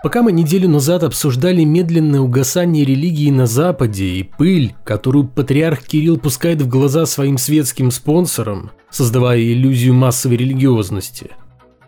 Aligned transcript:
Пока 0.00 0.22
мы 0.22 0.30
неделю 0.30 0.68
назад 0.68 1.02
обсуждали 1.02 1.64
медленное 1.64 2.20
угасание 2.20 2.84
религии 2.84 3.30
на 3.30 3.46
Западе 3.46 4.04
и 4.04 4.22
пыль, 4.22 4.74
которую 4.84 5.26
патриарх 5.26 5.82
Кирилл 5.82 6.18
пускает 6.18 6.62
в 6.62 6.68
глаза 6.68 7.04
своим 7.04 7.36
светским 7.36 7.90
спонсорам, 7.90 8.70
создавая 8.90 9.40
иллюзию 9.40 9.94
массовой 9.94 10.36
религиозности, 10.36 11.32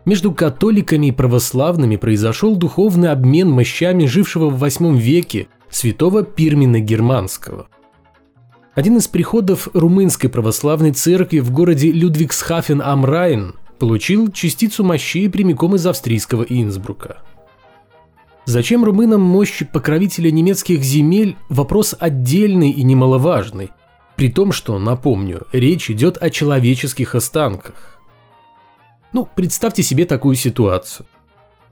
между 0.05 0.33
католиками 0.33 1.07
и 1.07 1.13
православными 1.13 1.95
произошел 1.95 2.57
духовный 2.57 3.13
обмен 3.13 3.49
мощами 3.49 4.07
жившего 4.07 4.51
в 4.51 4.63
VIII 4.63 4.97
веке 4.97 5.47
святого 5.71 6.25
Пирмина 6.25 6.81
Германского. 6.81 7.69
Один 8.75 8.97
из 8.97 9.07
приходов 9.07 9.69
румынской 9.73 10.29
православной 10.29 10.93
церкви 10.93 11.39
в 11.39 11.53
городе 11.53 11.93
Людвигсхафен 11.93 12.81
am 12.81 13.05
Райн 13.05 13.55
получил 13.79 14.33
частицу 14.33 14.83
мощей 14.83 15.31
прямиком 15.31 15.77
из 15.77 15.87
австрийского 15.87 16.43
Инсбрука– 16.43 17.19
Зачем 18.51 18.85
румынам 18.85 19.21
мощи 19.21 19.65
покровителя 19.65 20.33
немецких 20.33 20.83
земель– 20.83 21.37
вопрос 21.49 21.95
отдельный 21.97 22.73
и 22.73 22.83
немаловажный, 22.83 23.71
при 24.17 24.29
том, 24.29 24.51
что, 24.51 24.77
напомню, 24.81 25.47
речь 25.53 25.89
идет 25.89 26.21
о 26.21 26.31
человеческих 26.31 27.15
останках. 27.15 28.01
Ну, 29.13 29.29
представьте 29.37 29.85
себе 29.85 30.05
такую 30.05 30.35
ситуацию. 30.35 31.07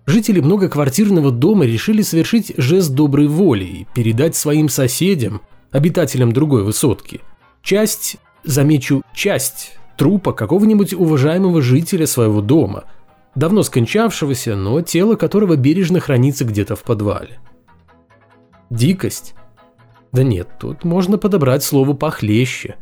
Жители 0.06 0.38
многоквартирного 0.38 1.32
дома 1.32 1.64
решили 1.64 2.02
совершить 2.02 2.52
жест 2.56 2.92
доброй 2.92 3.26
воли 3.26 3.64
и 3.64 3.86
передать 3.92 4.36
своим 4.36 4.68
соседям, 4.68 5.40
обитателям 5.72 6.30
другой 6.30 6.62
высотки, 6.62 7.22
часть, 7.60 8.18
замечу, 8.44 9.02
часть 9.12 9.72
трупа 9.96 10.32
какого-нибудь 10.32 10.94
уважаемого 10.94 11.60
жителя 11.60 12.06
своего 12.06 12.40
дома– 12.40 12.84
давно 13.34 13.62
скончавшегося, 13.62 14.56
но 14.56 14.80
тело 14.80 15.16
которого 15.16 15.56
бережно 15.56 16.00
хранится 16.00 16.44
где-то 16.44 16.76
в 16.76 16.82
подвале. 16.82 17.38
Дикость? 18.70 19.34
Да 20.12 20.22
нет, 20.22 20.48
тут 20.58 20.84
можно 20.84 21.18
подобрать 21.18 21.62
слово 21.62 21.92
похлеще. 21.94 22.76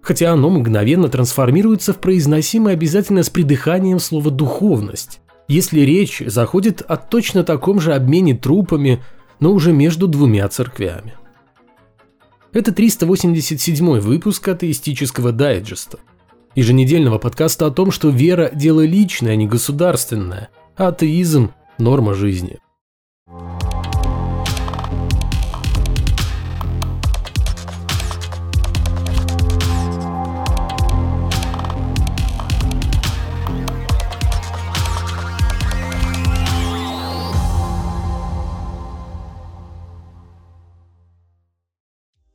Хотя 0.00 0.32
оно 0.32 0.50
мгновенно 0.50 1.08
трансформируется 1.08 1.92
в 1.92 1.98
произносимое 1.98 2.74
обязательно 2.74 3.22
с 3.22 3.30
придыханием 3.30 3.98
слово 4.00 4.30
«духовность», 4.30 5.20
если 5.48 5.80
речь 5.80 6.22
заходит 6.26 6.82
о 6.82 6.96
точно 6.96 7.44
таком 7.44 7.80
же 7.80 7.94
обмене 7.94 8.34
трупами, 8.34 9.02
но 9.38 9.52
уже 9.52 9.72
между 9.72 10.08
двумя 10.08 10.48
церквями. 10.48 11.14
Это 12.52 12.72
387 12.72 13.98
выпуск 14.00 14.48
атеистического 14.48 15.32
дайджеста– 15.32 15.98
еженедельного 16.54 17.18
подкаста 17.18 17.66
о 17.66 17.70
том, 17.70 17.90
что 17.90 18.08
вера– 18.08 18.50
дело 18.54 18.84
личное, 18.84 19.32
а 19.32 19.36
не 19.36 19.46
государственное, 19.46 20.50
а 20.76 20.88
атеизм– 20.88 21.52
норма 21.78 22.14
жизни. 22.14 22.58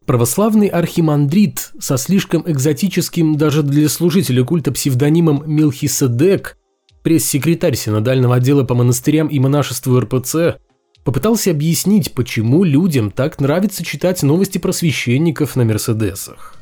Православный 0.07 0.67
архимандрит 0.67 1.73
со 1.79 1.97
слишком 1.97 2.49
экзотическим 2.49 3.35
даже 3.35 3.61
для 3.61 3.89
служителя 3.89 4.45
культа 4.45 4.71
псевдонимом 4.71 5.43
Милхиседек, 5.45 6.57
пресс-секретарь 7.03 7.75
синодального 7.75 8.35
отдела 8.35 8.63
по 8.63 8.73
монастырям 8.73 9.27
и 9.27 9.37
монашеству 9.37 9.99
РПЦ, 9.99 10.59
попытался 11.03 11.51
объяснить, 11.51 12.13
почему 12.13 12.63
людям 12.63 13.11
так 13.11 13.41
нравится 13.41 13.83
читать 13.83 14.23
новости 14.23 14.59
про 14.59 14.71
священников 14.71 15.57
на 15.57 15.65
Мерседесах. 15.65 16.55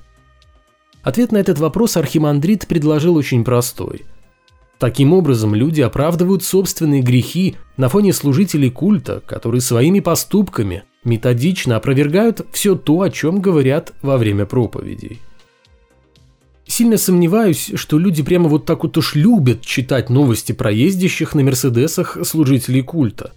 Ответ 1.03 1.31
на 1.31 1.37
этот 1.37 1.59
вопрос 1.59 1.97
архимандрит 1.97 2.65
предложил 2.65 3.15
очень 3.15 3.43
простой. 3.43 4.05
Таким 4.79 5.13
образом, 5.13 5.53
люди 5.53 5.81
оправдывают 5.81 6.43
собственные 6.43 7.03
грехи 7.03 7.57
на 7.77 7.89
фоне 7.89 8.11
служителей 8.11 8.71
культа, 8.71 9.21
которые 9.23 9.61
своими 9.61 9.99
поступками– 9.99 10.81
методично 11.05 11.77
опровергают 11.77 12.45
все 12.51 12.75
то, 12.75 13.01
о 13.01 13.09
чем 13.09 13.39
говорят 13.39 13.93
во 14.01 14.17
время 14.17 14.45
проповедей. 14.45 15.21
Сильно 16.67 16.97
сомневаюсь, 16.97 17.71
что 17.75 17.99
люди 17.99 18.23
прямо 18.23 18.49
вот 18.49 18.65
так 18.65 18.83
вот 18.83 18.97
уж 18.97 19.13
любят 19.15 19.61
читать 19.61 20.09
новости 20.09 20.51
про 20.51 20.71
ездящих 20.71 21.35
на 21.35 21.43
Мерседесах 21.43 22.17
служителей 22.23 22.81
культа. 22.81 23.33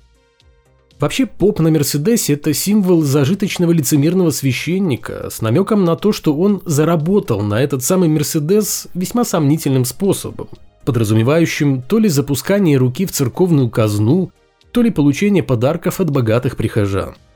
Вообще, 0.99 1.27
поп 1.27 1.61
на 1.61 1.71
Мерседесе– 1.71 2.33
это 2.35 2.53
символ 2.53 3.03
зажиточного 3.03 3.71
лицемерного 3.71 4.31
священника 4.31 5.29
с 5.31 5.43
намеком 5.43 5.85
на 5.85 5.95
то, 5.95 6.13
что 6.13 6.35
он 6.35 6.61
заработал 6.65 7.43
на 7.43 7.63
этот 7.63 7.85
самый 7.85 8.09
Мерседес 8.09 8.89
весьма 8.95 9.25
сомнительным 9.25 9.85
способом, 9.85 10.49
подразумевающим 10.85 11.83
то 11.83 12.01
ли 12.01 12.09
запускание 12.09 12.79
руки 12.79 13.07
в 13.07 13.13
церковную 13.13 13.71
казну, 13.71 14.33
то 14.73 14.83
ли 14.83 14.91
получение 14.91 15.45
подарков 15.45 16.01
от 16.01 16.11
богатых 16.11 16.57
прихожан– 16.57 17.15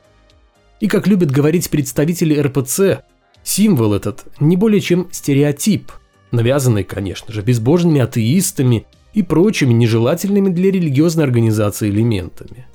и, 0.82 0.88
как 0.88 1.06
любят 1.06 1.30
говорить 1.30 1.70
представители 1.70 2.36
РПЦ, 2.36 3.04
символ 3.44 3.94
этот 3.94 4.24
не 4.40 4.56
более 4.56 4.80
чем 4.80 5.06
стереотип, 5.12 5.92
навязанный, 6.32 6.82
конечно 6.82 7.32
же, 7.32 7.40
безбожными 7.40 8.00
атеистами 8.00 8.84
и 9.14 9.22
прочими 9.22 9.72
нежелательными 9.72 10.48
для 10.48 10.72
религиозной 10.72 11.22
организации 11.22 11.88
элементами. 11.88 12.66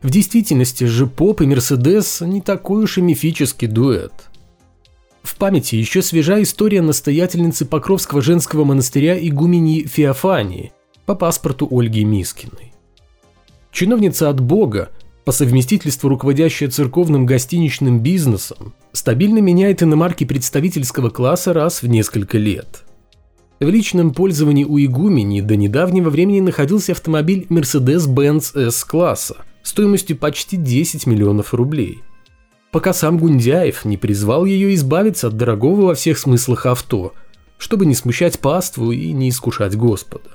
В 0.00 0.08
действительности 0.08 0.84
же 0.84 1.08
поп 1.08 1.40
и 1.40 1.46
Мерседес 1.46 2.20
не 2.20 2.40
такой 2.40 2.84
уж 2.84 2.98
и 2.98 3.00
мифический 3.00 3.66
дуэт. 3.66 4.12
В 5.24 5.34
памяти 5.34 5.74
еще 5.74 6.02
свежа 6.02 6.40
история 6.40 6.80
настоятельницы 6.80 7.66
Покровского 7.66 8.22
женского 8.22 8.62
монастыря 8.62 9.18
игумени 9.18 9.82
Феофании 9.82 10.72
по 11.06 11.16
паспорту 11.16 11.66
Ольги 11.72 12.04
Мискиной. 12.04 12.72
Чиновница 13.72 14.28
от 14.28 14.40
Бога, 14.40 14.90
по 15.30 15.32
совместительству 15.32 16.08
руководящая 16.08 16.70
церковным 16.70 17.24
гостиничным 17.24 18.00
бизнесом, 18.00 18.74
стабильно 18.90 19.38
меняет 19.38 19.80
иномарки 19.80 20.24
представительского 20.24 21.08
класса 21.08 21.52
раз 21.52 21.82
в 21.82 21.86
несколько 21.86 22.36
лет. 22.36 22.82
В 23.60 23.68
личном 23.68 24.12
пользовании 24.12 24.64
у 24.64 24.76
игумени 24.80 25.40
до 25.40 25.54
недавнего 25.54 26.10
времени 26.10 26.40
находился 26.40 26.90
автомобиль 26.90 27.46
Mercedes-Benz 27.48 28.58
S-класса 28.70 29.36
стоимостью 29.62 30.16
почти 30.16 30.56
10 30.56 31.06
миллионов 31.06 31.54
рублей. 31.54 32.02
Пока 32.72 32.92
сам 32.92 33.16
Гундяев 33.16 33.84
не 33.84 33.96
призвал 33.96 34.44
ее 34.44 34.74
избавиться 34.74 35.28
от 35.28 35.36
дорогого 35.36 35.82
во 35.82 35.94
всех 35.94 36.18
смыслах 36.18 36.66
авто, 36.66 37.14
чтобы 37.56 37.86
не 37.86 37.94
смущать 37.94 38.40
паству 38.40 38.90
и 38.90 39.12
не 39.12 39.28
искушать 39.28 39.76
Господа. 39.76 40.30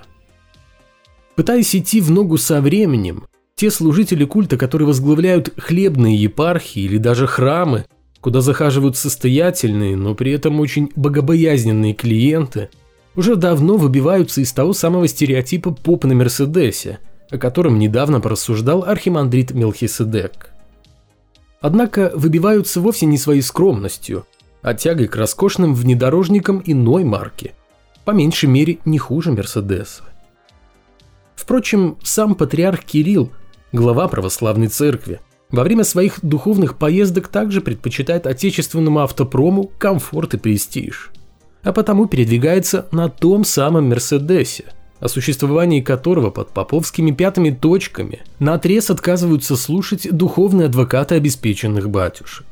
Пытаясь 1.35 1.75
идти 1.75 1.99
в 1.99 2.11
ногу 2.11 2.37
со 2.37 2.61
временем, 2.61 3.25
те 3.55 3.71
служители 3.71 4.25
культа, 4.25 4.57
которые 4.57 4.87
возглавляют 4.87 5.53
хлебные 5.57 6.15
епархии 6.15 6.83
или 6.83 6.97
даже 6.97 7.25
храмы, 7.25 7.85
куда 8.19 8.41
захаживают 8.41 8.97
состоятельные, 8.97 9.95
но 9.95 10.13
при 10.13 10.33
этом 10.33 10.59
очень 10.59 10.91
богобоязненные 10.95 11.93
клиенты, 11.93 12.69
уже 13.15 13.37
давно 13.37 13.77
выбиваются 13.77 14.41
из 14.41 14.51
того 14.51 14.73
самого 14.73 15.07
стереотипа 15.07 15.71
поп 15.71 16.03
на 16.03 16.15
Мерседесе, 16.15 16.99
о 17.29 17.37
котором 17.37 17.79
недавно 17.79 18.19
порассуждал 18.19 18.83
архимандрит 18.83 19.51
Мелхиседек. 19.51 20.49
Однако 21.61 22.11
выбиваются 22.13 22.81
вовсе 22.81 23.05
не 23.05 23.17
своей 23.17 23.41
скромностью, 23.41 24.25
а 24.61 24.73
тягой 24.73 25.07
к 25.07 25.15
роскошным 25.15 25.73
внедорожникам 25.73 26.61
иной 26.65 27.05
марки, 27.05 27.53
по 28.03 28.11
меньшей 28.11 28.49
мере 28.49 28.79
не 28.83 28.97
хуже 28.97 29.31
Мерседеса. 29.31 30.03
Впрочем, 31.35 31.97
сам 32.03 32.35
патриарх 32.35 32.83
Кирилл 32.83 33.31
глава 33.71 34.07
православной 34.07 34.67
церкви, 34.67 35.19
во 35.51 35.63
время 35.63 35.83
своих 35.83 36.19
духовных 36.21 36.77
поездок 36.77 37.27
также 37.27 37.61
предпочитает 37.61 38.27
отечественному 38.27 38.99
автопрому 38.99 39.71
комфорт 39.77 40.33
и 40.33 40.37
престиж. 40.37 41.11
А 41.63 41.71
потому 41.71 42.07
передвигается 42.07 42.87
на 42.91 43.09
том 43.09 43.43
самом 43.43 43.89
Мерседесе, 43.89 44.65
о 44.99 45.07
существовании 45.07 45.81
которого 45.81 46.29
под 46.29 46.49
поповскими 46.49 47.11
пятыми 47.11 47.51
точками 47.51 48.21
на 48.39 48.55
отрез 48.55 48.89
отказываются 48.89 49.55
слушать 49.55 50.07
духовные 50.11 50.67
адвокаты 50.67 51.15
обеспеченных 51.15 51.89
батюшек. 51.89 52.45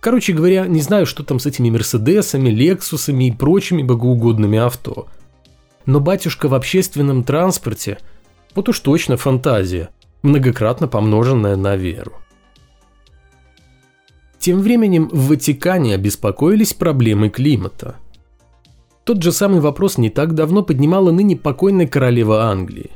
Короче 0.00 0.32
говоря, 0.32 0.66
не 0.66 0.80
знаю, 0.80 1.06
что 1.06 1.24
там 1.24 1.40
с 1.40 1.46
этими 1.46 1.70
Мерседесами, 1.70 2.50
Лексусами 2.50 3.28
и 3.28 3.32
прочими 3.32 3.82
богоугодными 3.82 4.58
авто. 4.58 5.08
Но 5.86 6.00
батюшка 6.00 6.48
в 6.48 6.54
общественном 6.54 7.24
транспорте– 7.24 7.98
вот 8.54 8.68
уж 8.68 8.80
точно 8.80 9.16
фантазия, 9.16 9.90
многократно 10.22 10.88
помноженная 10.88 11.56
на 11.56 11.76
веру. 11.76 12.12
Тем 14.38 14.60
временем 14.60 15.08
в 15.12 15.28
Ватикане 15.28 15.94
обеспокоились 15.94 16.72
проблемой 16.72 17.28
климата. 17.28 17.96
Тот 19.04 19.22
же 19.22 19.32
самый 19.32 19.60
вопрос 19.60 19.98
не 19.98 20.10
так 20.10 20.34
давно 20.34 20.62
поднимала 20.62 21.10
ныне 21.10 21.36
покойная 21.36 21.86
королева 21.86 22.44
Англии. 22.44 22.90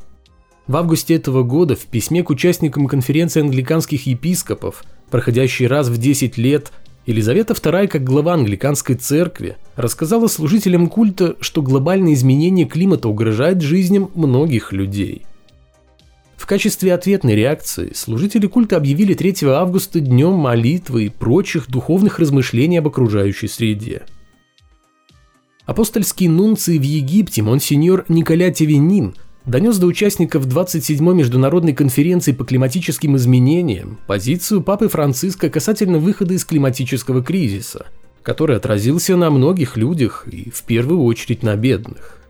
В 0.66 0.76
августе 0.76 1.14
этого 1.14 1.42
года 1.42 1.74
в 1.74 1.86
письме 1.86 2.22
к 2.22 2.30
участникам 2.30 2.86
конференции 2.86 3.40
англиканских 3.40 4.06
епископов, 4.06 4.84
проходящей 5.10 5.66
раз 5.66 5.88
в 5.88 5.98
10 5.98 6.38
лет, 6.38 6.70
Елизавета 7.04 7.54
II, 7.54 7.88
как 7.88 8.04
глава 8.04 8.34
англиканской 8.34 8.94
церкви, 8.94 9.56
рассказала 9.74 10.28
служителям 10.28 10.86
культа, 10.86 11.34
что 11.40 11.60
глобальное 11.60 12.14
изменение 12.14 12.64
климата 12.64 13.08
угрожает 13.08 13.60
жизням 13.60 14.10
многих 14.14 14.72
людей. 14.72 15.26
Качестве 16.52 16.92
ответной 16.92 17.34
реакции 17.34 17.92
служители 17.94 18.46
культа 18.46 18.76
объявили 18.76 19.14
3 19.14 19.36
августа 19.46 20.00
днем 20.00 20.34
молитвы 20.34 21.06
и 21.06 21.08
прочих 21.08 21.70
духовных 21.70 22.18
размышлений 22.18 22.76
об 22.76 22.88
окружающей 22.88 23.48
среде. 23.48 24.02
Апостольский 25.64 26.28
нунций 26.28 26.78
в 26.78 26.82
Египте 26.82 27.40
монсеньор 27.40 28.04
Николя 28.10 28.52
Тевенин 28.52 29.14
донес 29.46 29.78
до 29.78 29.86
участников 29.86 30.46
27-й 30.46 31.14
международной 31.14 31.72
конференции 31.72 32.32
по 32.32 32.44
климатическим 32.44 33.16
изменениям 33.16 33.98
позицию 34.06 34.62
Папы 34.62 34.88
Франциска 34.88 35.48
касательно 35.48 36.00
выхода 36.00 36.34
из 36.34 36.44
климатического 36.44 37.24
кризиса, 37.24 37.86
который 38.22 38.58
отразился 38.58 39.16
на 39.16 39.30
многих 39.30 39.78
людях 39.78 40.28
и 40.30 40.50
в 40.50 40.64
первую 40.64 41.02
очередь 41.04 41.42
на 41.42 41.56
бедных. 41.56 42.21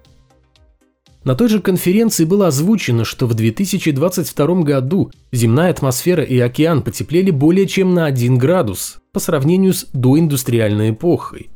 На 1.24 1.36
той 1.36 1.48
же 1.48 1.60
конференции 1.60 2.24
было 2.24 2.48
озвучено, 2.48 3.04
что 3.04 3.26
в 3.26 3.34
2022 3.34 4.62
году 4.62 5.12
земная 5.30 5.70
атмосфера 5.70 6.24
и 6.24 6.38
океан 6.40 6.82
потеплели 6.82 7.30
более 7.30 7.66
чем 7.66 7.94
на 7.94 8.06
1 8.06 8.38
градус 8.38 8.98
по 9.12 9.20
сравнению 9.20 9.72
с 9.72 9.86
доиндустриальной 9.92 10.90
эпохой. 10.90 11.50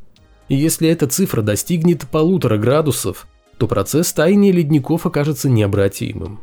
И 0.48 0.54
если 0.54 0.88
эта 0.88 1.08
цифра 1.08 1.42
достигнет 1.42 2.06
полутора 2.06 2.58
градусов, 2.58 3.26
то 3.58 3.66
процесс 3.66 4.12
таяния 4.12 4.52
ледников 4.52 5.06
окажется 5.06 5.48
необратимым. 5.48 6.40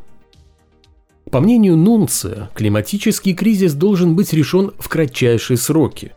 По 1.31 1.40
мнению 1.40 1.78
Нунция, 1.78 2.50
климатический 2.54 3.34
кризис 3.34 3.74
должен 3.74 4.16
быть 4.16 4.34
решен 4.34 4.74
в 4.78 4.90
кратчайшие 4.90 5.58
сроки. 5.58 6.12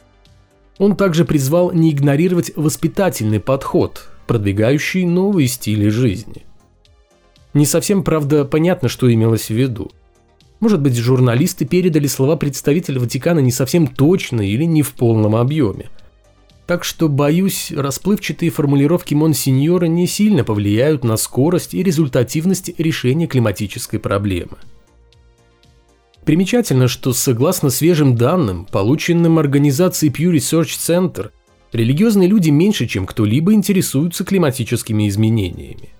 Он 0.79 0.97
также 0.97 1.25
призвал 1.25 1.73
не 1.73 1.93
игнорировать 1.93 2.53
воспитательный 2.56 3.41
подход, 3.41 4.08
продвигающий 4.26 5.06
новые 5.06 5.47
стили 5.47 5.88
жизни. 5.88 6.45
Не 7.56 7.67
совсем, 7.67 8.05
правда, 8.05 8.44
понятно, 8.44 8.88
что 8.88 9.12
имелось 9.12 9.47
в 9.49 9.55
виду. 9.55 9.91
Может 10.61 10.81
быть, 10.81 10.94
журналисты 10.97 11.64
передали 11.64 12.06
слова 12.06 12.37
представителя 12.37 13.00
Ватикана 13.00 13.41
не 13.41 13.50
совсем 13.50 13.88
точно 13.88 14.43
или 14.43 14.62
не 14.64 14.82
в 14.82 14.93
полном 14.94 15.35
объеме– 15.35 15.91
так 16.67 16.82
что, 16.82 17.08
боюсь, 17.08 17.70
расплывчатые 17.70 18.50
формулировки 18.50 19.14
Монсеньора 19.14 19.87
не 19.87 20.08
сильно 20.08 20.43
повлияют 20.43 21.05
на 21.05 21.17
скорость 21.17 21.75
и 21.75 21.82
результативность 21.82 22.73
решения 22.79 23.29
климатической 23.29 24.00
проблемы. 24.00 24.56
Примечательно, 26.25 26.88
что 26.88 27.12
согласно 27.12 27.70
свежим 27.70 28.17
данным, 28.17 28.67
полученным 28.67 29.38
организацией 29.38 30.11
Pew 30.11 30.32
Research 30.32 30.76
Center, 30.76 31.31
религиозные 31.73 32.29
люди 32.29 32.50
меньше, 32.50 32.87
чем 32.87 33.06
кто-либо 33.06 33.53
интересуются 33.53 34.25
климатическими 34.25 35.08
изменениями. 35.08 35.91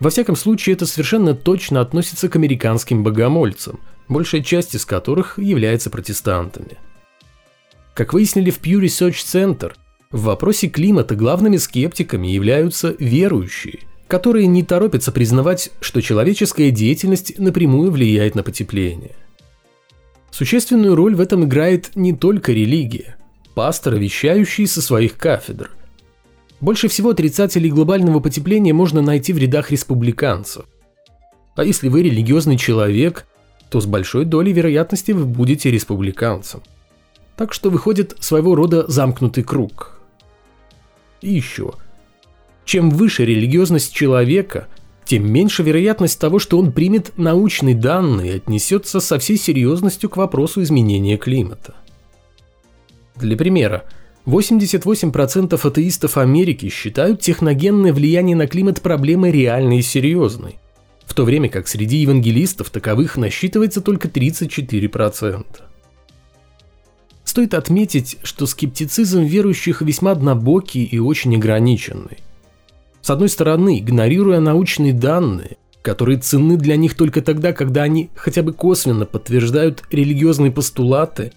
Во 0.00 0.10
всяком 0.10 0.36
случае, 0.36 0.74
это 0.74 0.86
совершенно 0.86 1.34
точно 1.34 1.80
относится 1.80 2.28
к 2.28 2.36
американским 2.36 3.02
богомольцам, 3.02 3.80
большая 4.08 4.42
часть 4.42 4.74
из 4.74 4.84
которых 4.84 5.38
является 5.38 5.90
протестантами. 5.90 6.78
Как 7.94 8.12
выяснили 8.12 8.50
в 8.50 8.60
Pew 8.60 8.80
Research 8.80 9.24
Center– 9.24 9.72
в 10.10 10.22
вопросе 10.22 10.68
климата 10.68 11.16
главными 11.16 11.56
скептиками 11.56 12.28
являются 12.28 12.94
верующие, 12.98 13.80
которые 14.06 14.46
не 14.46 14.62
торопятся 14.62 15.10
признавать, 15.10 15.70
что 15.80 16.00
человеческая 16.00 16.70
деятельность 16.70 17.38
напрямую 17.38 17.90
влияет 17.90 18.34
на 18.34 18.42
потепление. 18.42 19.16
Существенную 20.30 20.94
роль 20.94 21.14
в 21.14 21.20
этом 21.20 21.44
играет 21.44 21.90
не 21.96 22.12
только 22.12 22.52
религия, 22.52 23.16
пасторы, 23.54 23.98
вещающие 23.98 24.66
со 24.66 24.80
своих 24.80 25.16
кафедр. 25.16 25.70
Больше 26.60 26.88
всего 26.88 27.10
отрицателей 27.10 27.70
глобального 27.70 28.20
потепления 28.20 28.72
можно 28.72 29.02
найти 29.02 29.32
в 29.32 29.38
рядах 29.38 29.70
республиканцев. 29.70 30.64
А 31.54 31.64
если 31.64 31.88
вы 31.88 32.02
религиозный 32.02 32.56
человек, 32.56 33.26
то 33.70 33.80
с 33.80 33.86
большой 33.86 34.24
долей 34.24 34.52
вероятности 34.52 35.12
вы 35.12 35.24
будете 35.24 35.70
республиканцем. 35.70 36.62
Так 37.36 37.52
что 37.52 37.70
выходит 37.70 38.16
своего 38.20 38.54
рода 38.54 38.86
замкнутый 38.88 39.44
круг– 39.44 39.92
и 41.20 41.32
еще. 41.32 41.72
Чем 42.64 42.90
выше 42.90 43.24
религиозность 43.24 43.92
человека, 43.92 44.68
тем 45.04 45.30
меньше 45.30 45.62
вероятность 45.62 46.18
того, 46.18 46.38
что 46.38 46.58
он 46.58 46.72
примет 46.72 47.16
научные 47.16 47.74
данные 47.74 48.32
и 48.32 48.36
отнесется 48.36 49.00
со 49.00 49.18
всей 49.18 49.36
серьезностью 49.36 50.10
к 50.10 50.16
вопросу 50.16 50.62
изменения 50.62 51.16
климата. 51.16 51.74
Для 53.14 53.36
примера, 53.36 53.84
88% 54.26 55.66
атеистов 55.66 56.18
Америки 56.18 56.68
считают 56.68 57.20
техногенное 57.20 57.92
влияние 57.92 58.34
на 58.34 58.48
климат 58.48 58.82
проблемой 58.82 59.30
реальной 59.30 59.78
и 59.78 59.82
серьезной, 59.82 60.58
в 61.04 61.14
то 61.14 61.24
время 61.24 61.48
как 61.48 61.68
среди 61.68 61.98
евангелистов 61.98 62.70
таковых 62.70 63.16
насчитывается 63.16 63.80
только 63.80 64.08
34%. 64.08 65.44
Стоит 67.24 67.54
отметить, 67.54 68.18
что 68.24 68.46
скептицизм 68.46 69.22
верующих 69.22 69.80
весьма 69.80 70.12
однобокий 70.12 70.82
и 70.82 70.98
очень 70.98 71.36
ограниченный. 71.36 72.18
С 73.02 73.10
одной 73.10 73.28
стороны, 73.28 73.78
игнорируя 73.78 74.40
научные 74.40 74.92
данные, 74.92 75.56
которые 75.82 76.18
ценны 76.18 76.56
для 76.56 76.74
них 76.74 76.94
только 76.94 77.22
тогда, 77.22 77.52
когда 77.52 77.84
они 77.84 78.10
хотя 78.16 78.42
бы 78.42 78.52
косвенно 78.52 79.06
подтверждают 79.06 79.84
религиозные 79.92 80.50
постулаты, 80.50 81.32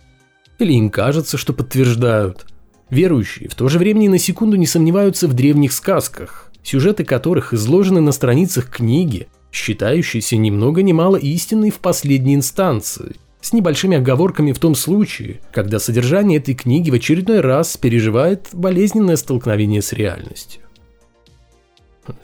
или 0.57 0.73
им 0.73 0.89
кажется, 0.89 1.37
что 1.37 1.53
подтверждают. 1.53 2.47
Верующие 2.89 3.49
в 3.49 3.55
то 3.55 3.69
же 3.69 3.79
время 3.79 3.99
ни 3.99 4.07
на 4.07 4.17
секунду 4.17 4.55
не 4.57 4.65
сомневаются 4.65 5.27
в 5.27 5.33
древних 5.33 5.73
сказках, 5.73 6.51
сюжеты 6.63 7.03
которых 7.03 7.53
изложены 7.53 8.01
на 8.01 8.11
страницах 8.11 8.69
книги, 8.69 9.27
считающейся 9.51 10.37
ни 10.37 10.49
много 10.49 10.81
ни 10.81 10.91
мало 10.91 11.15
истинной 11.17 11.69
в 11.69 11.79
последней 11.79 12.35
инстанции– 12.35 13.15
с 13.41 13.53
небольшими 13.53 13.97
оговорками 13.97 14.51
в 14.51 14.59
том 14.59 14.75
случае, 14.75 15.39
когда 15.51 15.79
содержание 15.79 16.39
этой 16.39 16.55
книги 16.55 16.89
в 16.89 16.93
очередной 16.93 17.39
раз 17.39 17.77
переживает 17.77 18.49
болезненное 18.51 19.15
столкновение 19.15 19.81
с 19.81 19.93
реальностью. 19.93 20.61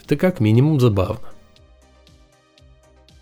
Это 0.03 0.17
как 0.17 0.39
минимум 0.39 0.79
забавно. 0.79 1.29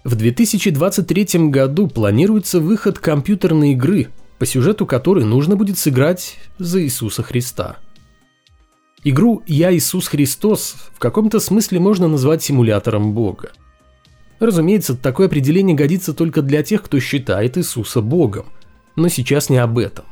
В 0.04 0.16
2023 0.16 1.50
году 1.50 1.88
планируется 1.88 2.60
выход 2.60 3.00
компьютерной 3.00 3.72
игры, 3.72 4.10
по 4.40 4.46
сюжету 4.46 4.86
которой 4.86 5.26
нужно 5.26 5.56
будет 5.56 5.78
сыграть 5.78 6.38
за 6.58 6.82
Иисуса 6.82 7.24
Христа. 7.24 7.78
Игру 9.04 9.44
«Я 9.48 9.76
Иисус 9.76 10.08
Христос» 10.08 10.76
в 10.94 11.00
каком-то 11.00 11.40
смысле 11.40 11.80
можно 11.80 12.08
назвать 12.08 12.44
симулятором 12.44 13.14
Бога– 13.14 13.52
Разумеется, 14.44 14.96
такое 14.96 15.28
определение 15.28 15.74
годится 15.74 16.14
только 16.14 16.42
для 16.42 16.64
тех, 16.64 16.84
кто 16.84 17.00
считает 17.00 17.58
Иисуса 17.58 18.02
Богом. 18.02 18.48
Но 18.98 19.08
сейчас 19.08 19.50
не 19.50 19.58
об 19.58 19.78
этом. 19.78 20.04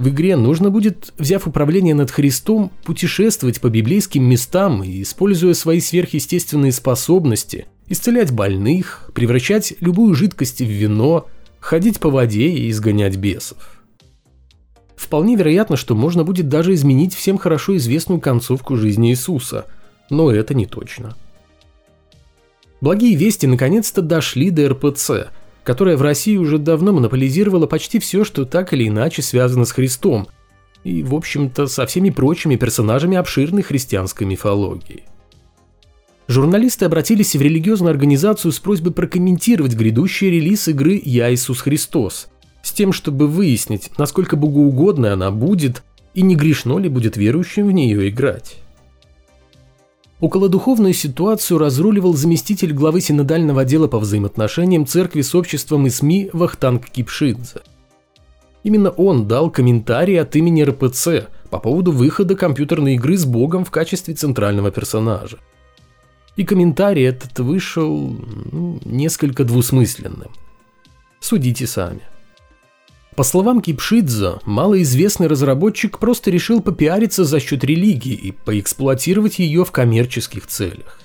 В 0.00 0.08
игре 0.08 0.36
нужно 0.36 0.70
будет, 0.70 1.14
взяв 1.16 1.46
управление 1.46 1.94
над 1.94 2.10
Христом, 2.10 2.72
путешествовать 2.84 3.60
по 3.60 3.68
библейским 3.68 4.24
местам 4.24 4.82
и, 4.82 5.02
используя 5.02 5.54
свои 5.54 5.78
сверхъестественные 5.78 6.72
способности, 6.72 7.66
исцелять 7.88 8.32
больных, 8.32 9.08
превращать 9.14 9.74
любую 9.78 10.14
жидкость 10.16 10.60
в 10.60 10.68
вино, 10.68 11.28
ходить 11.66 11.98
по 11.98 12.10
воде 12.10 12.48
и 12.48 12.70
изгонять 12.70 13.16
бесов. 13.16 13.82
Вполне 14.94 15.34
вероятно, 15.34 15.76
что 15.76 15.96
можно 15.96 16.22
будет 16.22 16.48
даже 16.48 16.72
изменить 16.74 17.12
всем 17.12 17.38
хорошо 17.38 17.76
известную 17.76 18.20
концовку 18.20 18.76
жизни 18.76 19.10
Иисуса, 19.10 19.66
но 20.08 20.30
это 20.30 20.54
не 20.54 20.66
точно. 20.66 21.16
Благие 22.80 23.16
вести 23.16 23.46
наконец-то 23.48 24.00
дошли 24.00 24.50
до 24.50 24.68
РПЦ, 24.68 25.32
которая 25.64 25.96
в 25.96 26.02
России 26.02 26.36
уже 26.36 26.58
давно 26.58 26.92
монополизировала 26.92 27.66
почти 27.66 27.98
все, 27.98 28.22
что 28.22 28.44
так 28.44 28.72
или 28.72 28.86
иначе 28.86 29.22
связано 29.22 29.64
с 29.64 29.72
Христом, 29.72 30.28
и, 30.84 31.02
в 31.02 31.16
общем-то, 31.16 31.66
со 31.66 31.84
всеми 31.86 32.10
прочими 32.10 32.54
персонажами 32.54 33.16
обширной 33.16 33.62
христианской 33.62 34.24
мифологии. 34.24 35.02
Журналисты 36.28 36.84
обратились 36.84 37.36
в 37.36 37.40
религиозную 37.40 37.90
организацию 37.90 38.50
с 38.50 38.58
просьбой 38.58 38.92
прокомментировать 38.92 39.74
грядущий 39.74 40.28
релиз 40.28 40.66
игры 40.68 41.00
«Я 41.04 41.32
Иисус 41.32 41.60
Христос», 41.60 42.28
с 42.62 42.72
тем, 42.72 42.92
чтобы 42.92 43.28
выяснить, 43.28 43.90
насколько 43.96 44.36
богоугодной 44.36 45.12
она 45.12 45.30
будет 45.30 45.84
и 46.14 46.22
не 46.22 46.34
грешно 46.34 46.78
ли 46.78 46.88
будет 46.88 47.16
верующим 47.16 47.68
в 47.68 47.72
нее 47.72 48.08
играть. 48.08 48.56
Околодуховную 50.18 50.94
ситуацию 50.94 51.58
разруливал 51.58 52.14
заместитель 52.14 52.72
главы 52.72 53.02
синодального 53.02 53.60
отдела 53.60 53.86
по 53.86 53.98
взаимоотношениям 53.98 54.86
церкви 54.86 55.20
с 55.20 55.34
обществом 55.34 55.86
и 55.86 55.90
СМИ 55.90 56.30
Вахтанг 56.32 56.86
Кипшидзе. 56.86 57.60
Именно 58.64 58.90
он 58.90 59.28
дал 59.28 59.50
комментарий 59.50 60.20
от 60.20 60.34
имени 60.34 60.62
РПЦ 60.62 61.28
по 61.50 61.58
поводу 61.60 61.92
выхода 61.92 62.34
компьютерной 62.34 62.94
игры 62.94 63.16
с 63.16 63.26
Богом 63.26 63.64
в 63.64 63.70
качестве 63.70 64.14
центрального 64.14 64.72
персонажа. 64.72 65.38
И 66.36 66.44
комментарий 66.44 67.04
этот 67.04 67.38
вышел 67.38 68.16
ну, 68.52 68.78
несколько 68.84 69.44
двусмысленным. 69.44 70.30
Судите 71.18 71.66
сами. 71.66 72.02
По 73.16 73.22
словам 73.24 73.62
Кипшидза, 73.62 74.40
малоизвестный 74.44 75.26
разработчик 75.26 75.98
просто 75.98 76.30
решил 76.30 76.60
попиариться 76.60 77.24
за 77.24 77.40
счет 77.40 77.64
религии 77.64 78.12
и 78.12 78.30
поэксплуатировать 78.32 79.38
ее 79.38 79.64
в 79.64 79.72
коммерческих 79.72 80.46
целях. 80.46 81.00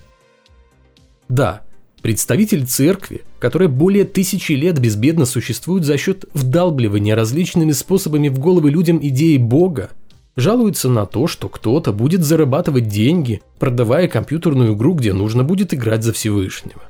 Да, 1.30 1.62
представитель 2.02 2.66
церкви, 2.66 3.22
которая 3.40 3.70
более 3.70 4.04
тысячи 4.04 4.52
лет 4.52 4.78
безбедно 4.80 5.26
существует 5.26 5.86
за 5.86 5.98
счет 5.98 6.26
вдалбливания 6.34 7.16
различными 7.16 7.72
способами 7.72 8.28
в 8.28 8.38
головы 8.38 8.70
людям 8.70 9.00
идеи 9.02 9.38
Бога, 9.38 9.92
жалуется 10.36 10.90
на 10.90 11.06
то, 11.06 11.28
что 11.28 11.50
кто-то 11.50 11.92
будет 11.92 12.24
зарабатывать 12.24 12.88
деньги, 12.88 13.42
продавая 13.60 14.08
компьютерную 14.08 14.74
игру, 14.74 14.94
где 14.94 15.14
нужно 15.14 15.44
будет 15.44 15.74
играть 15.74 16.04
за 16.04 16.14
Всевышнего. 16.14 16.82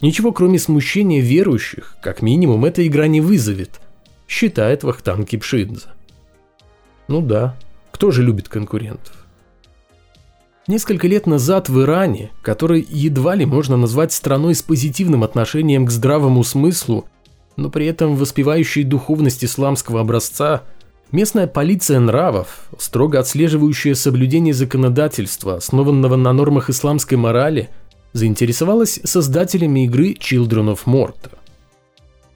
Ничего 0.00 0.32
кроме 0.32 0.58
смущения 0.58 1.20
верующих, 1.20 1.96
как 2.00 2.22
минимум, 2.22 2.64
эта 2.64 2.86
игра 2.86 3.08
не 3.08 3.20
вызовет, 3.20 3.80
считает 4.28 4.84
Вахтан 4.84 5.24
Кипшидзе. 5.24 5.88
Ну 7.08 7.20
да, 7.20 7.56
кто 7.90 8.10
же 8.10 8.22
любит 8.22 8.48
конкурентов? 8.48 9.26
Несколько 10.68 11.08
лет 11.08 11.26
назад 11.26 11.70
в 11.70 11.80
Иране, 11.80 12.30
который 12.42 12.86
едва 12.88 13.34
ли 13.34 13.46
можно 13.46 13.78
назвать 13.78 14.12
страной 14.12 14.54
с 14.54 14.62
позитивным 14.62 15.24
отношением 15.24 15.86
к 15.86 15.90
здравому 15.90 16.44
смыслу, 16.44 17.06
но 17.56 17.70
при 17.70 17.86
этом 17.86 18.16
воспевающей 18.16 18.84
духовность 18.84 19.44
исламского 19.44 20.00
образца, 20.00 20.62
местная 21.12 21.46
полиция 21.46 22.00
нравов, 22.00 22.68
строго 22.78 23.18
отслеживающая 23.18 23.94
соблюдение 23.94 24.54
законодательства, 24.54 25.56
основанного 25.56 26.16
на 26.16 26.32
нормах 26.32 26.70
исламской 26.70 27.16
морали– 27.16 27.68
заинтересовалась 28.12 29.00
создателями 29.04 29.84
игры 29.84 30.12
Children 30.12 30.74
of 30.74 30.80
Morta. 30.86 31.30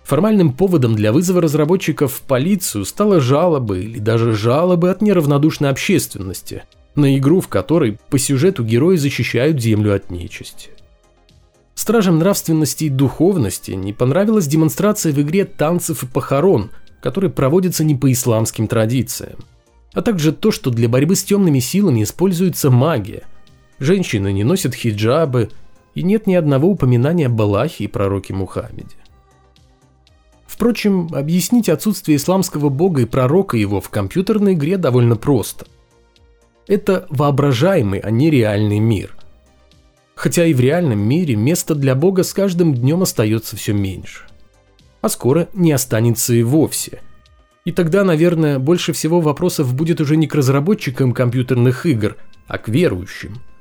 Формальным 0.04 0.52
поводом 0.52 0.94
для 0.94 1.12
вызова 1.12 1.40
разработчиков 1.40 2.12
в 2.12 2.20
полицию 2.22 2.84
стала 2.84 3.20
жалоба 3.20 3.78
или 3.78 3.98
даже 3.98 4.32
жалобы 4.34 4.90
от 4.90 5.00
неравнодушной 5.00 5.70
общественности 5.70 6.64
на 6.94 7.16
игру, 7.16 7.40
в 7.40 7.48
которой 7.48 7.98
по 8.10 8.18
сюжету 8.18 8.64
герои 8.64 8.96
защищают 8.96 9.60
землю 9.60 9.94
от 9.94 10.10
нечисти. 10.10 10.70
Стражам 11.74 12.18
нравственности 12.18 12.84
и 12.84 12.90
духовности 12.90 13.70
не 13.70 13.92
понравилась 13.92 14.46
демонстрация 14.46 15.12
в 15.12 15.20
игре 15.20 15.44
танцев 15.44 16.02
и 16.02 16.06
похорон, 16.06 16.70
которые 17.02 17.30
проводятся 17.30 17.84
не 17.84 17.94
по 17.94 18.10
исламским 18.10 18.68
традициям, 18.68 19.40
а 19.92 20.00
также 20.00 20.32
то, 20.32 20.50
что 20.50 20.70
для 20.70 20.88
борьбы 20.88 21.16
с 21.16 21.24
темными 21.24 21.58
силами 21.58 22.02
используется 22.04 22.70
магия. 22.70 23.24
Женщины 23.78 24.32
не 24.32 24.44
носят 24.44 24.74
хиджабы, 24.74 25.50
и 25.94 26.02
нет 26.02 26.26
ни 26.26 26.34
одного 26.34 26.68
упоминания 26.68 27.26
об 27.26 27.42
Аллахе 27.42 27.84
и 27.84 27.88
пророке 27.88 28.32
Мухаммеде. 28.32 28.96
Впрочем, 30.46 31.08
объяснить 31.12 31.68
отсутствие 31.68 32.16
исламского 32.16 32.68
бога 32.68 33.02
и 33.02 33.06
пророка 33.06 33.56
его 33.56 33.80
в 33.80 33.90
компьютерной 33.90 34.54
игре 34.54 34.76
довольно 34.78 35.16
просто. 35.16 35.66
Это 36.68 37.06
воображаемый, 37.10 37.98
а 37.98 38.10
не 38.10 38.30
реальный 38.30 38.78
мир. 38.78 39.16
Хотя 40.14 40.46
и 40.46 40.54
в 40.54 40.60
реальном 40.60 41.00
мире 41.00 41.34
место 41.34 41.74
для 41.74 41.96
бога 41.96 42.22
с 42.22 42.32
каждым 42.32 42.74
днем 42.74 43.02
остается 43.02 43.56
все 43.56 43.72
меньше. 43.72 44.26
А 45.02 45.10
скоро 45.10 45.48
не 45.52 45.72
останется 45.72 46.32
и 46.32 46.42
вовсе. 46.42 47.02
И 47.66 47.72
тогда, 47.72 48.02
наверное, 48.02 48.58
больше 48.58 48.94
всего 48.94 49.20
вопросов 49.20 49.74
будет 49.74 50.00
уже 50.00 50.16
не 50.16 50.26
к 50.26 50.34
разработчикам 50.34 51.12
компьютерных 51.12 51.84
игр, 51.84 52.16
а 52.48 52.56
к 52.56 52.68
верующим– 52.68 53.42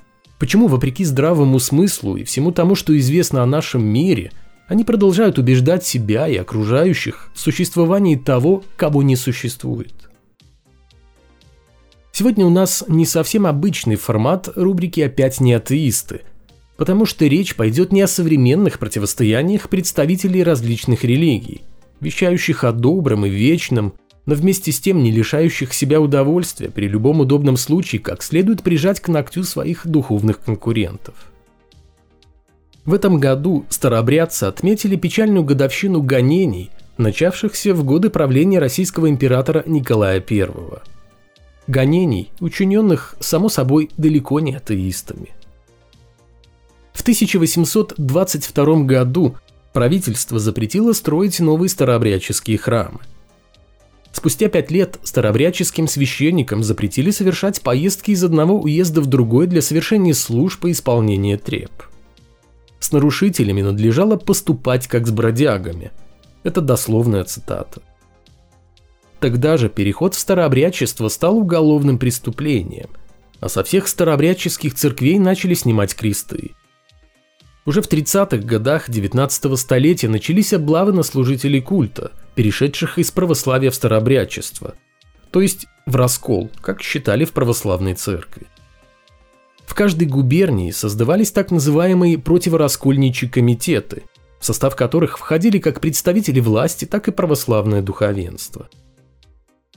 Почему, 0.41 0.65
вопреки 0.65 1.05
здравому 1.05 1.60
смыслу 1.60 2.17
и 2.17 2.24
всему 2.24 2.51
тому, 2.51 2.74
что 2.74 2.98
известно 2.98 3.43
о 3.43 3.45
нашем 3.45 3.86
мире, 3.86 4.31
они 4.67 4.83
продолжают 4.83 5.38
убеждать 5.38 5.86
себя 5.86 6.27
и 6.27 6.36
окружающих 6.36 7.29
в 7.36 7.39
существовании 7.39 8.15
того, 8.15 8.63
кого 8.75 9.03
не 9.03 9.15
существует? 9.15 9.93
Сегодня 12.12 12.43
у 12.43 12.50
нас 12.50 12.83
не 12.88 13.05
совсем 13.05 13.45
обычный 13.45 13.98
формат 13.98 14.50
рубрики 14.55 15.01
«Опять 15.01 15.41
не 15.41 15.53
атеисты», 15.53 16.21
потому 16.81 17.05
что 17.05 17.27
речь 17.27 17.55
пойдет 17.55 17.91
не 17.91 18.01
о 18.01 18.07
современных 18.07 18.79
противостояниях 18.79 19.69
представителей 19.69 20.43
различных 20.43 21.03
религий, 21.03 21.61
вещающих 22.00 22.63
о 22.63 22.71
добром 22.71 23.23
и 23.27 23.29
вечном, 23.29 23.93
но 24.25 24.33
вместе 24.33 24.71
с 24.71 24.79
тем 24.79 25.03
не 25.03 25.11
лишающих 25.11 25.75
себя 25.75 26.01
удовольствия 26.01 26.71
при 26.71 26.88
любом 26.88 27.19
удобном 27.19 27.55
случае 27.55 28.01
как 28.01 28.23
следует 28.23 28.63
прижать 28.63 29.00
к 29.00 29.09
ногтю 29.09 29.43
своих 29.43 29.85
духовных 29.85 30.39
конкурентов. 30.39 31.13
В 32.83 32.95
этом 32.95 33.19
году 33.19 33.63
старообрядцы 33.69 34.45
отметили 34.45 34.95
печальную 34.95 35.45
годовщину 35.45 36.01
гонений, 36.01 36.71
начавшихся 36.97 37.75
в 37.75 37.83
годы 37.83 38.09
правления 38.09 38.57
российского 38.57 39.07
императора 39.07 39.63
Николая 39.67 40.19
I. 40.27 40.50
Гонений, 41.67 42.31
учиненных, 42.39 43.17
само 43.19 43.50
собой, 43.50 43.91
далеко 43.97 44.39
не 44.39 44.55
атеистами. 44.55 45.29
В 46.93 47.01
1822 47.01 48.83
году 48.83 49.38
правительство 49.74 50.39
запретило 50.39 50.93
строить 50.93 51.39
новые 51.39 51.69
старообрядческие 51.69 52.57
храмы. 52.57 53.00
Спустя 54.12 54.50
пять 54.50 54.71
лет 54.71 55.00
старобрядческим 55.03 55.88
священникам 55.88 56.63
запретили 56.63 57.12
совершать 57.12 57.62
поездки 57.62 58.12
из 58.12 58.24
одного 58.24 58.60
уезда 58.60 59.01
в 59.01 59.05
другой 59.05 59.48
для 59.48 59.62
совершения 59.62 60.13
служб 60.13 60.65
и 60.65 60.71
исполнения 60.71 61.38
треп. 61.38 61.71
С 62.79 62.91
нарушителями 62.91 63.62
надлежало 63.62 64.17
поступать 64.17 64.88
как 64.88 65.07
с 65.07 65.12
бродягами. 65.12 65.91
Это 66.43 66.62
дословная 66.62 67.24
цитата. 67.24 67.81
Тогда 69.19 69.55
же 69.57 69.69
переход 69.69 70.15
в 70.15 70.19
старообрядчество 70.19 71.07
стал 71.07 71.38
уголовным 71.38 72.00
преступлением, 72.00 72.89
а 73.39 73.50
со 73.50 73.63
всех 73.63 73.88
старообрядческих 73.88 74.74
церквей 74.74 75.19
начали 75.19 75.53
снимать 75.53 75.95
кресты. 75.95 76.51
Уже 77.65 77.82
в 77.82 77.89
30-х 77.89 78.38
годах 78.38 78.89
19 78.89 79.60
столетия 79.60 80.08
начались 80.08 80.53
облавы 80.53 80.94
на 80.94 81.03
служителей 81.03 81.62
культа, 81.62 82.12
перешедших 82.34 82.98
из 82.98 83.12
православия 83.12 83.70
в 83.70 83.75
старообрядчество, 83.75 84.74
то 85.30 85.41
есть 85.41 85.68
в 85.86 85.96
раскол, 85.96 86.50
как 86.62 86.82
считали 86.82 87.24
в 87.24 87.34
православной 87.34 87.94
церкви. 87.94 88.48
В 89.65 89.75
каждой 89.75 90.08
губернии 90.08 90.72
создавались 90.72 91.32
так 91.32 91.51
называемые 91.51 92.18
противораскольничьи 92.18 93.30
комитеты, 93.30 94.03
в 94.39 94.46
состав 94.46 94.75
которых 94.75 95.20
входили 95.20 95.60
как 95.60 95.82
представители 95.82 96.39
власти, 96.39 96.86
так 96.86 97.08
и 97.08 97.12
православное 97.12 97.84
духовенство. 97.84 98.70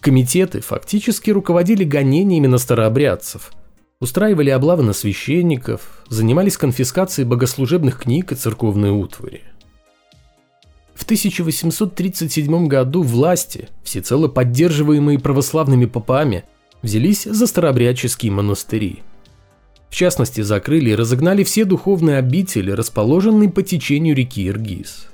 Комитеты 0.00 0.62
фактически 0.62 1.30
руководили 1.30 1.84
гонениями 1.84 2.46
на 2.46 2.56
старообрядцев– 2.56 3.52
устраивали 4.04 4.50
облавы 4.50 4.82
на 4.82 4.92
священников, 4.92 6.04
занимались 6.08 6.58
конфискацией 6.58 7.26
богослужебных 7.26 8.02
книг 8.02 8.32
и 8.32 8.34
церковной 8.34 8.90
утвари. 8.90 9.40
В 10.94 11.04
1837 11.04 12.66
году 12.68 13.02
власти, 13.02 13.68
всецело 13.82 14.28
поддерживаемые 14.28 15.18
православными 15.18 15.86
попами, 15.86 16.44
взялись 16.82 17.24
за 17.24 17.46
старообрядческие 17.46 18.30
монастыри. 18.30 19.02
В 19.88 19.94
частности, 19.94 20.42
закрыли 20.42 20.90
и 20.90 20.94
разогнали 20.94 21.42
все 21.42 21.64
духовные 21.64 22.18
обители, 22.18 22.70
расположенные 22.72 23.48
по 23.48 23.62
течению 23.62 24.14
реки 24.14 24.46
Иргиз. 24.46 25.08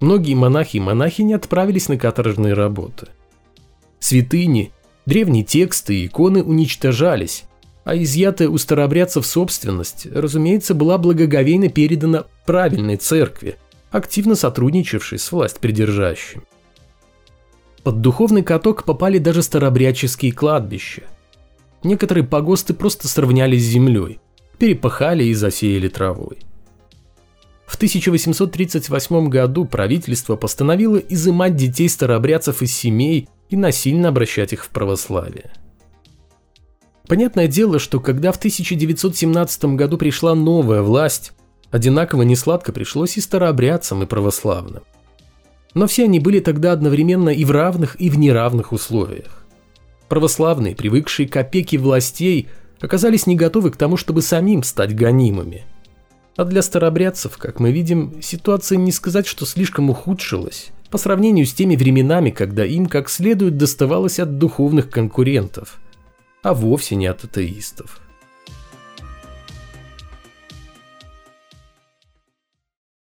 Многие 0.00 0.34
монахи 0.34 0.76
и 0.76 0.80
монахини 0.80 1.32
отправились 1.32 1.88
на 1.88 1.96
каторжные 1.96 2.52
работы. 2.52 3.08
Святыни, 3.98 4.72
древние 5.06 5.44
тексты 5.44 6.00
и 6.00 6.06
иконы 6.06 6.42
уничтожались, 6.42 7.44
а 7.90 7.96
изъятая 7.96 8.48
у 8.48 8.56
старообрядцев 8.56 9.26
собственность, 9.26 10.06
разумеется, 10.06 10.74
была 10.74 10.96
благоговейно 10.96 11.70
передана 11.70 12.26
правильной 12.46 12.94
церкви, 12.94 13.56
активно 13.90 14.36
сотрудничавшей 14.36 15.18
с 15.18 15.32
власть 15.32 15.58
придержащим. 15.58 16.44
Под 17.82 18.00
духовный 18.00 18.44
каток 18.44 18.84
попали 18.84 19.18
даже 19.18 19.42
старообрядческие 19.42 20.30
кладбища. 20.30 21.02
Некоторые 21.82 22.22
погосты 22.22 22.74
просто 22.74 23.08
сравнялись 23.08 23.64
с 23.64 23.72
землей, 23.72 24.20
перепахали 24.58 25.24
и 25.24 25.34
засеяли 25.34 25.88
травой. 25.88 26.38
В 27.66 27.74
1838 27.74 29.28
году 29.28 29.64
правительство 29.64 30.36
постановило 30.36 30.98
изымать 30.98 31.56
детей 31.56 31.88
старообрядцев 31.88 32.62
из 32.62 32.72
семей 32.72 33.28
и 33.48 33.56
насильно 33.56 34.10
обращать 34.10 34.52
их 34.52 34.64
в 34.64 34.68
православие. 34.68 35.50
Понятное 37.10 37.48
дело, 37.48 37.80
что 37.80 37.98
когда 37.98 38.30
в 38.30 38.36
1917 38.36 39.64
году 39.74 39.98
пришла 39.98 40.36
новая 40.36 40.80
власть, 40.80 41.32
одинаково 41.72 42.22
несладко 42.22 42.70
пришлось 42.70 43.16
и 43.16 43.20
старообрядцам, 43.20 44.04
и 44.04 44.06
православным. 44.06 44.84
Но 45.74 45.88
все 45.88 46.04
они 46.04 46.20
были 46.20 46.38
тогда 46.38 46.70
одновременно 46.70 47.30
и 47.30 47.44
в 47.44 47.50
равных, 47.50 48.00
и 48.00 48.10
в 48.10 48.16
неравных 48.16 48.70
условиях. 48.70 49.44
Православные, 50.08 50.76
привыкшие 50.76 51.28
к 51.28 51.36
опеке 51.36 51.78
властей, 51.78 52.46
оказались 52.80 53.26
не 53.26 53.34
готовы 53.34 53.72
к 53.72 53.76
тому, 53.76 53.96
чтобы 53.96 54.22
самим 54.22 54.62
стать 54.62 54.94
гонимыми. 54.94 55.64
А 56.36 56.44
для 56.44 56.62
старобрядцев, 56.62 57.38
как 57.38 57.58
мы 57.58 57.72
видим, 57.72 58.22
ситуация 58.22 58.78
не 58.78 58.92
сказать, 58.92 59.26
что 59.26 59.46
слишком 59.46 59.90
ухудшилась 59.90 60.68
по 60.90 60.96
сравнению 60.96 61.46
с 61.46 61.54
теми 61.54 61.74
временами, 61.74 62.30
когда 62.30 62.64
им 62.64 62.86
как 62.86 63.10
следует 63.10 63.56
доставалось 63.56 64.20
от 64.20 64.38
духовных 64.38 64.90
конкурентов, 64.90 65.80
а 66.42 66.52
вовсе 66.52 66.96
не 66.96 67.06
от 67.06 67.24
атеистов. 67.24 68.00